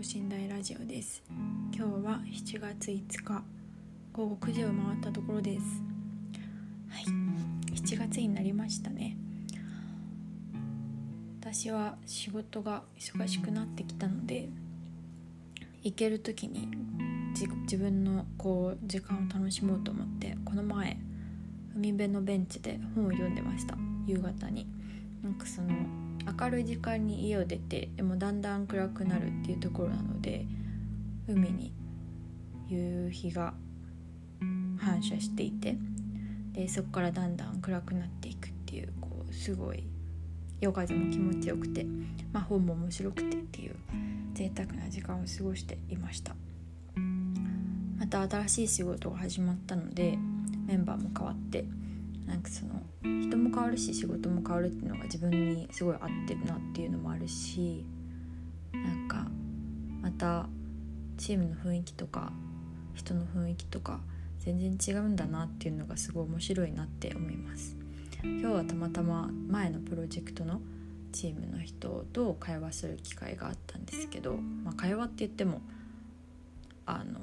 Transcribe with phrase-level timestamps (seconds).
[0.00, 1.22] 等身大ラジオです。
[1.76, 3.44] 今日は7月5日。
[4.14, 5.82] 午後9時を回ったところです。
[6.88, 7.04] はい。
[7.74, 9.18] 7月になりましたね。
[11.38, 14.48] 私は仕事が忙しくなってきたので
[15.82, 16.66] 行ける時に
[17.32, 20.96] 自分のこう時間を楽しもうと思ってこの前
[21.76, 23.76] 海辺のベンチで本を読んでました。
[24.06, 24.66] 夕方に。
[25.22, 25.68] なんかその
[26.26, 30.46] 明るい時間に家を出てでもだんだん暗くなるっていうところなので
[31.28, 31.72] 海に
[32.68, 33.54] 夕日が
[34.78, 35.76] 反射していて
[36.52, 39.84] でそこからだんだん暗くなっていくっていうこうすごい
[40.60, 41.84] 夜風も気持ちよくて、
[42.32, 43.76] まあ、本も面白くてっていう
[44.34, 46.34] 贅沢な時間を過ごしていました。
[47.98, 50.18] また新しい仕事が始まったので
[50.66, 51.66] メンバーも変わって
[52.30, 57.84] なんかその人も変わるし仕事も変わるっていうのが自分にすごい合ってるなっていうのもあるし
[58.72, 59.26] なんか
[60.00, 60.46] また
[61.18, 62.32] チームの雰囲気とか
[62.94, 64.00] 人の雰囲気とか
[64.38, 67.76] 全然違うんだなっていうのがすごい面白いなって思います。
[68.22, 70.60] 今日はたまたま前のプロジェクトの
[71.12, 75.60] チームの人と会話する機会があったんですけど、まあ、会話って言っても
[76.86, 77.18] あの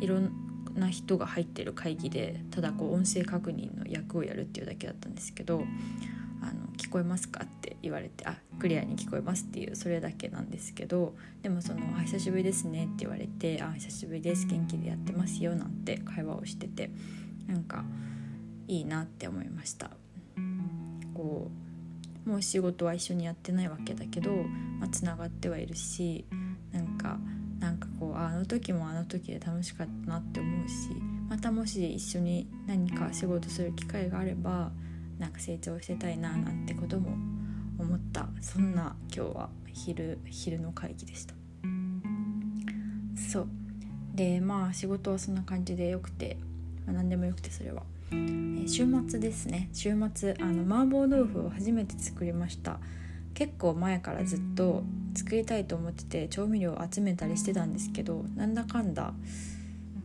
[0.00, 0.30] いろん
[0.76, 5.64] な人が入ってる会議でただこう音声確認の役をやるっていうだけだったんですけど
[6.42, 16.90] 「あの聞こえますか?」って言われて「あクリアに聞こえます」っていうそれだけなんですけどでもその「あ久しぶりですね」って言われて「あ久しぶりです元気でやってますよ」なんて会話をしてて
[17.46, 17.84] なんか
[18.68, 19.90] いいなって思いました。
[21.14, 21.50] こ
[22.26, 24.32] うもう仕事は一緒にやってないわけだけど、
[24.80, 26.24] まあ、がってはいるし
[28.26, 30.90] あの時もあの時で楽しかったなって思うし
[31.28, 34.70] またもし一緒に何か仕事する機会があれば
[35.18, 37.16] なんか成長してたいななんてことも
[37.78, 38.28] 思った。
[38.40, 41.34] そんな今日は昼昼の会議でした。
[43.30, 43.48] そう。
[44.14, 46.38] でまあ仕事はそんな感じでよくて、
[46.86, 49.68] まあ、何でもよくてそれは、えー、週末ですね。
[49.72, 52.78] 週末あの麻婆豆腐を初めて作りました。
[53.36, 54.82] 結構前からずっと
[55.14, 59.12] 作りたいと思ってて調味料を集めたりしてたんですけどなんだかんだ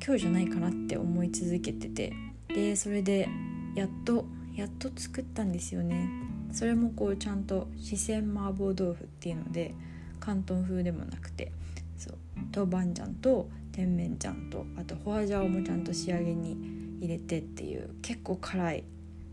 [0.06, 2.12] 今日じゃないかなって思い続けてて
[2.50, 3.30] でそれで
[3.74, 6.10] やっとやっと作ったんですよね。
[6.52, 9.74] それもこうちゃんと四川麻婆豆腐っていうので
[10.20, 11.54] 広東風でもなくて
[11.98, 12.18] そう
[12.54, 18.84] 豆板醤と甜麺醤とあとホアジャオもちゃんと仕上げに入れてっていう結構辛い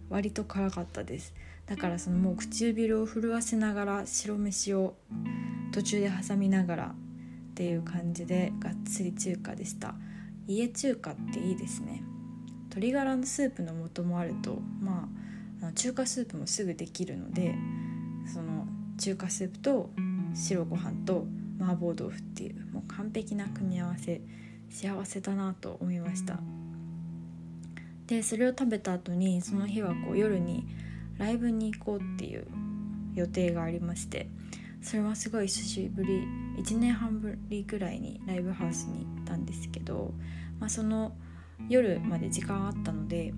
[0.08, 1.34] 割と辛かったです。
[1.68, 4.96] だからそのもう唇を震わせながら白飯を
[5.72, 6.94] 途中で挟みながらっ
[7.54, 9.94] ていう感じでがっつり中華でした。
[10.46, 12.02] 家中華っていいですね。
[12.70, 15.08] 鶏ガラのスープの素もあるとま
[15.62, 17.54] あ中華スープもすぐできるので
[18.32, 18.66] その
[18.98, 19.90] 中華スープと
[20.34, 21.26] 白ご飯と
[21.60, 24.20] 麻婆豆腐っていうもう完璧な組み合わせ
[24.70, 26.38] 幸せだなと思いました。
[28.06, 30.66] でそれを食べた後にその日はこう夜に
[31.18, 32.46] ライブに行こうっていう
[33.14, 34.28] 予定がありまして
[34.80, 36.24] それはすごい久しぶり
[36.58, 40.14] 1年半ぶりぐらいにライブハウスに行ったんですけど、
[40.60, 41.12] まあ、その
[41.68, 43.34] 夜まで時間あったので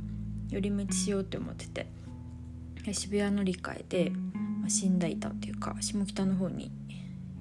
[0.51, 1.87] 寄り道しようって思ってて
[2.93, 6.71] 渋谷乗り換えで、まあ、新大田っていうか下北の方に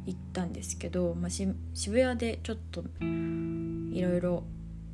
[0.06, 1.54] 行ったんですけど、まあ、渋
[2.02, 4.44] 谷でちょっといろいろ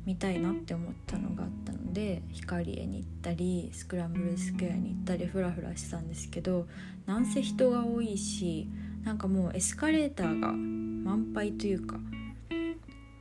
[0.06, 6.68] 見たいなって思ったのがあったので光栄に行ったりスクランブルスクエアに行ったりフラフラしてたんですけど
[7.06, 8.68] なんせ人が多いし
[9.04, 11.96] なんかもうエスカレーターが満杯というか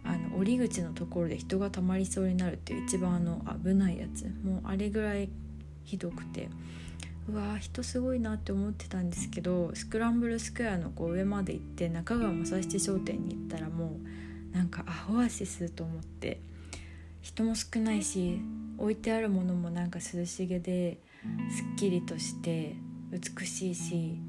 [0.03, 5.29] あの降り口のところで人がたまりそうになるっていう一番あの危ないやつもうあれぐらい
[5.83, 6.49] ひどくて
[7.27, 13.97] うわー人すごいなって思ってたんですけどスクランブルスクエアのこう上まで行って中川正七商店に行ったらも
[14.53, 16.39] うなんかあオアシスと思って。
[17.25, 18.39] 人も少ないし
[18.77, 20.99] 置いてあるものもなんか涼しげで
[21.49, 22.75] すっきりとして
[23.09, 24.19] 美しいし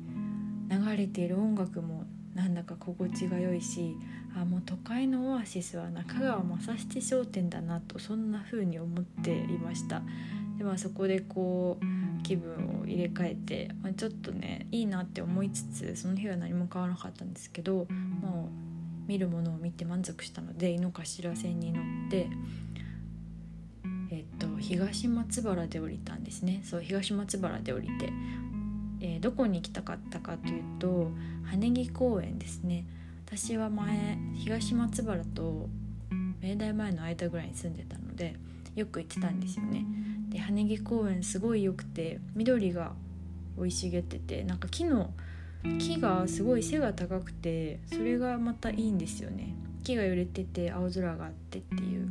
[0.71, 2.05] 流れている音楽も
[2.35, 3.95] なんだか心地が良いし
[4.35, 10.01] あもう都会のオアシスは中川正七商店だなとそんな風に思っていました。
[10.57, 17.87] ではそこでこう気分を入れ替えて、まあ、ちょっとねいいなって思いつつその日は何も買わなかったんですけど
[18.23, 18.49] も
[19.05, 22.29] う見るものを見て満足したので井の頭線に乗って、
[24.69, 26.61] 東松原で降りたんですね。
[26.65, 28.13] そう東松原で降りて、
[29.01, 31.13] えー、どこに行きたかったかというと
[31.45, 32.85] 羽木公園ですね。
[33.27, 35.69] 私は前東松原と
[36.43, 38.35] 明大前の間ぐらいに住んでたので
[38.75, 39.85] よく行ってたんですよね。
[40.31, 42.93] で羽木公園すごい良くて緑が
[43.57, 45.13] 生い茂っててなんか木の
[45.79, 49.55] 木がすごい背が高くてそれがまたいいんですよね。
[49.85, 52.09] 木が揺れてて青空があってっていう。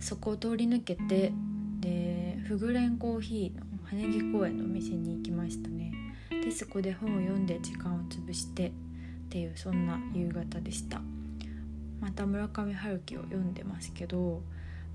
[0.00, 1.32] そこを通り抜けて
[1.80, 5.92] でフグレンコーヒーの羽木公園のお店に行きましたね。
[6.30, 8.72] でそこで本を読んで時間を潰してっ
[9.28, 11.00] ていうそんな夕方でした。
[12.00, 14.42] また村上春樹を読んでますけど、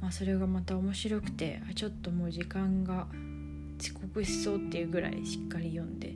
[0.01, 3.07] まあ、それがまた面白くてちょっともう時間が
[3.79, 6.15] 遅刻しそうっていうぐらいしっかり読んで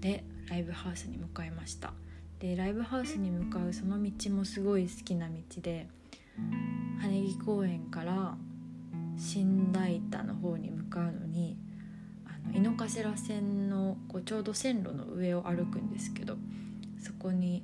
[0.00, 1.92] でライブハウスに向かいました。
[2.40, 5.88] でライブハウスに向かうその道もすごい好きな道で
[7.22, 8.36] 木公園から
[9.16, 11.56] 新大田の方に向かうのに
[12.26, 16.36] あの井の頭線のこうちょうど線路の上を歩くんですけど
[17.00, 17.62] そこに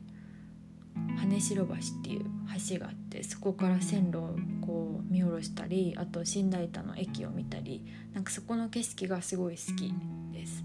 [1.16, 1.66] 羽代橋っ
[2.02, 2.24] ていう
[2.70, 7.84] 橋があってそこから線路をこう見下ろしたりあと新大田の駅を見たり
[8.14, 9.92] なんかそこの景色がすごい好き
[10.32, 10.64] です。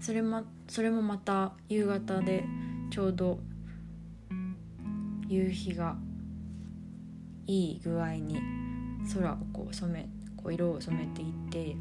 [0.00, 2.44] それもそれもまた夕方で
[2.90, 3.38] ちょうど
[5.28, 5.96] 夕日が
[7.46, 8.40] いい具合に
[9.14, 11.76] 空をこう染めこう色を染めていって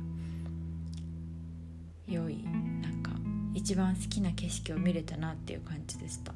[2.07, 2.43] 良い
[2.81, 3.11] なんか
[3.53, 6.33] 一番好きな景色を見れたなっていう感じでした。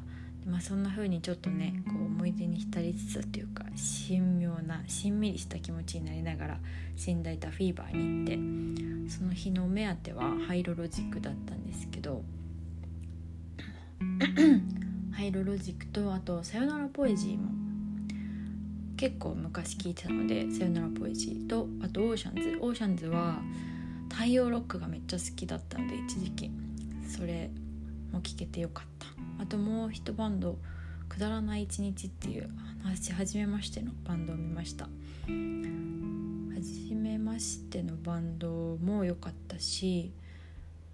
[0.49, 3.65] まあそんな風にちょっとねこう思い出に浸りつつっていうか
[4.07, 6.57] 神妙なしんみりした気持ちになりながら
[6.95, 12.23] 新代田 FEVER に行ってその日の目当てはハイロロジックだったんですけど
[15.13, 17.69] ハイロロジックとあと「さよならポエジー」も
[19.00, 23.42] 結構昔聞いてたので「さよならポエジー」とあと「オーシャンズ」オーシャンズは
[24.10, 26.51] 太陽ロックがめっちゃ好きだったので一時期。
[27.07, 27.50] それ
[28.12, 29.07] も聴けてよかった。
[29.42, 30.60] あともう一バンド
[31.07, 32.50] 「くだらない一日」っていう
[32.84, 34.90] 私初めましてのバンドを見ました。
[35.25, 40.12] 初めましてのバンドも良かったし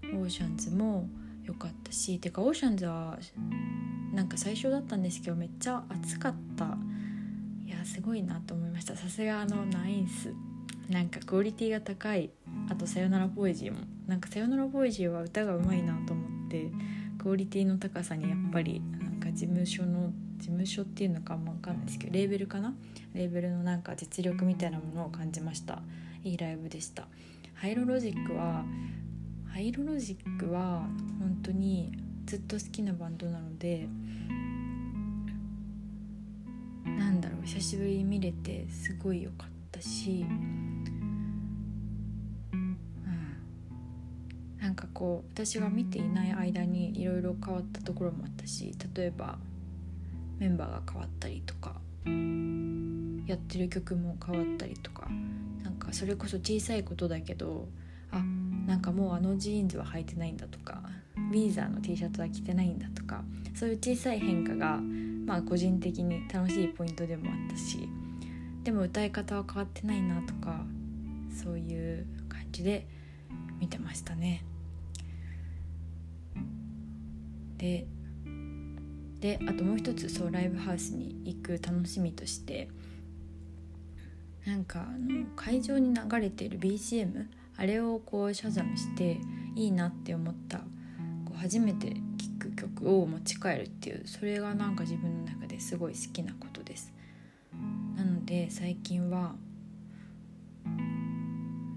[0.03, 1.09] オーシャンズも
[1.43, 3.17] 良かったしてかオーシャンズは
[4.13, 6.77] なんか最初だったんですけどめっちゃ暑かった
[7.85, 8.95] すごいなと思いました。
[8.95, 10.33] さすがあのナインス。
[10.89, 12.29] なんかクオリティが高い。
[12.69, 13.79] あと「さよならポエジー」も。
[14.07, 16.69] なんか「さよならポエジー」は歌がうまいなと思って。
[17.17, 22.75] クオリティの高さにやっぱりなんか事務所の事務所っていうのかあんま分かんないですけどレーベルかな？
[23.15, 25.81] レーベルのなんか実力みたいなものを感じました。
[26.23, 27.07] いいライブでした。
[27.55, 28.63] ハイロロジックは
[29.47, 30.87] ハイロロジックは
[31.19, 31.97] 本当に
[32.27, 33.87] ずっと好きなバンドなので
[37.45, 40.25] 久しぶりに見れてすごい良かったし
[42.51, 42.77] うん。
[44.59, 49.37] なんかこう私が見ていない間にいろいろ変わったところもあったし例えば
[50.39, 51.75] メンバーが変わったりとか
[53.27, 55.07] やってる曲も変わったりとか
[55.63, 57.67] なんかそれこそ小さいことだけど
[58.11, 58.23] あ
[58.65, 60.81] なんかもうあのジーンズは履いてないんだとか
[61.31, 64.79] ウィーザーの T シャツは着てないんだとかそういう小さい変化が
[65.25, 67.89] まあ個人的に楽しいポイントでもあったし
[68.63, 70.65] でも歌い方は変わってないなとか
[71.43, 72.87] そういう感じで
[73.59, 74.43] 見てましたね。
[77.57, 77.87] で
[79.19, 82.69] であともう一つそうライブハウスに行く楽しみとして
[84.45, 87.25] なんかあの会場に流れている BGM
[87.57, 89.17] あれをこうシャザムして
[89.55, 90.61] いいなって思った
[91.35, 91.95] 初めて聴
[92.39, 96.93] く曲を持ち帰るっていうそれがなんか自分の中ですごい好きなことです
[97.95, 99.35] なので最近は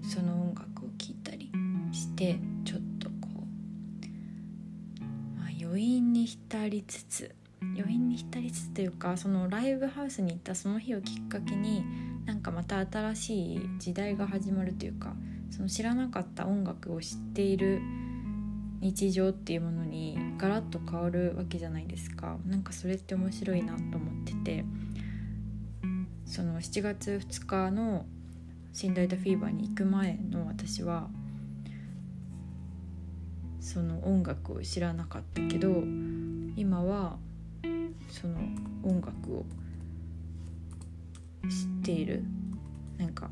[0.03, 1.51] その音楽を聴いたり
[1.91, 5.05] してちょっとこう。
[5.39, 11.83] ま余韻に浸りつつ余韻に浸りつつというかそのライブハウスに行ったその日をきっかけに
[12.25, 15.13] なんかまた新しい時代が始まるというか
[15.51, 17.81] その知らなかった音楽を知っている
[18.79, 22.37] 日常っていうものにガラッと変わるわけじゃないですか。
[22.45, 24.65] なんかそれって面白いなと思ってて。
[26.29, 28.05] その7月2日の
[28.71, 31.09] 「新大田フィーバー」に行く前の私は
[33.59, 35.83] その音楽を知らなかったけど
[36.55, 37.17] 今は
[38.09, 38.37] その
[38.83, 39.45] 音楽を
[41.49, 42.23] 知っている。
[42.99, 43.31] なんか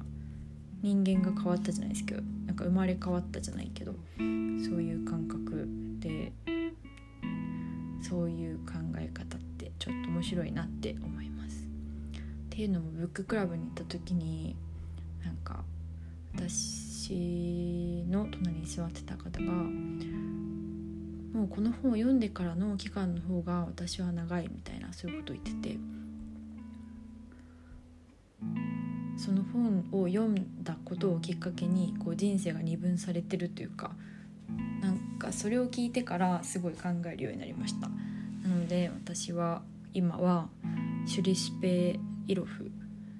[0.81, 5.67] 人間が変わったじゃないですけどなんか生まれ変わったじゃないけどそういう感覚
[5.99, 6.31] で
[8.01, 11.65] そういう考え方ってちょっと面白いなって思います。
[11.65, 14.55] っていうのもブッククラブに行った時に
[15.23, 15.63] なんか
[16.33, 19.51] 私の隣に座ってた方が
[21.37, 25.77] もうこの本を読んでからの期間の方が私は長いみたいなそういうことを言ってて
[29.27, 33.91] その本を読んだことをきっかけにこう人生が二分されてるというか
[34.79, 37.89] なんかそれを聞いてからすごい考えるようになりました。
[37.89, 40.47] なので私は今は
[41.05, 42.71] シュリスペイロフ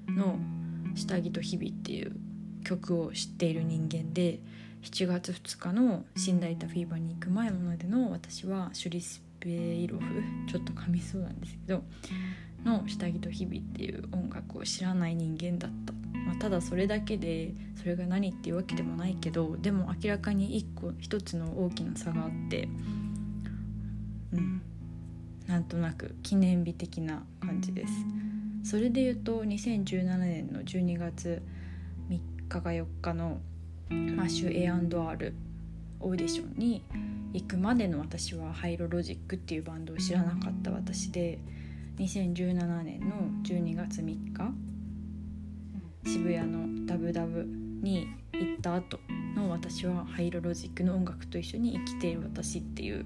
[0.07, 0.39] の
[0.95, 2.15] 「下着と日々」っていう
[2.63, 4.39] 曲を知っている人間で
[4.83, 10.05] 7月2日の死んだいたフィーバーに行く前までの私はシュリスペイロフ
[10.49, 11.83] ちょっと噛みそうなんですけど
[12.63, 15.93] の「下着と日々」っていう音楽を知らない人間だった、
[16.27, 22.67] まあ、ただそれだけでそれが何っていうわけでもないけどでも明らかに一個一つの大きな差があって
[24.34, 24.62] うん。
[25.48, 27.93] なんとなく記念日的な感じです。
[28.63, 31.41] それで言うと2017年の12月
[32.10, 32.19] 3
[32.50, 33.39] 日が4日の
[33.89, 35.34] マッシュ A&R
[36.01, 36.84] オーディションに
[37.31, 41.39] 行くまでの私はハイロロジックっていうバンドを知らなかった私で
[41.98, 44.51] 2017年の12月3日
[46.07, 48.99] 渋谷のダブダブに行った後
[49.35, 53.05] の私はハイロロジックの音楽と一緒に生きている私っていう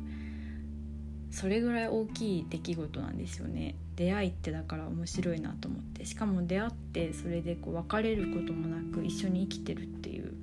[1.31, 3.75] それぐらい大きい出来事なんですよね。
[3.95, 6.05] 出会いってだから面白いなと思って。
[6.05, 10.33] しかも出会ってそれでこう別れることもなく一緒に生きてるっていう。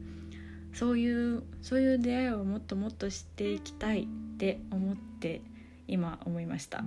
[0.73, 4.07] そういうそういう出会いをもっともっと知っていきたいっ
[4.39, 5.43] て思って
[5.87, 6.83] 今思いました。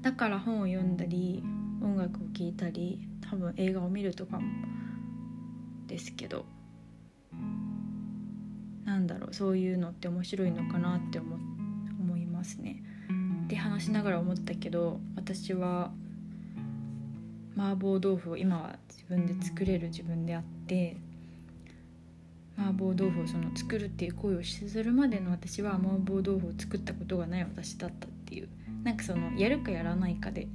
[0.00, 1.42] だから本を読んだり
[1.82, 4.42] 音楽を聴いたり多分映画を見るとかも
[5.86, 6.44] ですけど
[8.84, 11.36] なんだろうそういうのって面白いのかなって思
[11.98, 12.82] 思いますね。
[13.48, 15.92] で話しながら思ったけど私は
[17.56, 20.98] 麻婆豆腐を今は自分で作れる自分であって
[22.58, 28.48] 麻婆豆腐をその作るっていう行為をするまでの私は麻婆豆腐を作ったことがない私だったっていう
[28.84, 30.48] なんかそのやるかやらないかで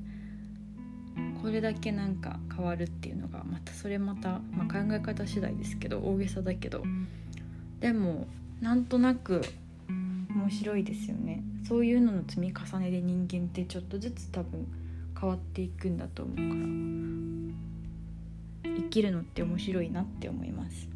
[1.42, 6.84] これだけなんか変わるっていうのがまたそれまた、まあ、考え方次第ですけど大げさだけど。
[7.80, 8.28] でも
[8.60, 9.44] なんとなく
[9.88, 11.44] 面白いですよね。
[11.68, 14.68] そういうのの積み重ねで人間ってちょっとずつ多分
[15.20, 16.48] 変わっていくんだと思うから。
[18.78, 20.88] 生きるのって面白いなって思います。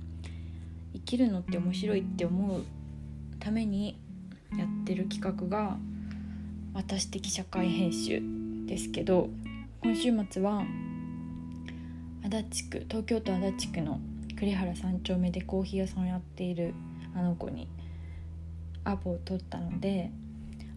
[0.93, 2.63] 生きるのって面白いって思う
[3.39, 3.97] ために
[4.57, 5.77] やってる企画が
[6.73, 8.21] 私的社会編集
[8.65, 9.29] ですけど
[9.83, 10.63] 今週末は
[12.23, 13.99] 足立区東京都足立区の
[14.37, 16.75] 栗原三丁目でコーヒー屋さんをやっている
[17.15, 17.67] あの子に
[18.83, 20.11] アポを取ったので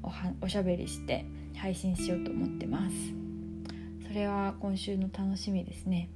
[0.02, 2.96] おはおしゃべりして配信しようと思ってます。
[4.08, 6.08] それは今週の楽しみですね。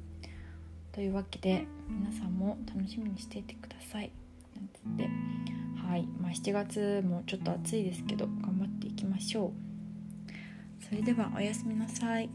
[0.92, 4.10] というわけで皆さんも楽しみにしていてください。
[4.56, 5.10] なんつって。
[5.86, 10.84] はい、まあ、7月もちょっと暑いですけど頑張っていきましょう。
[10.88, 12.30] それではおやすみなさい。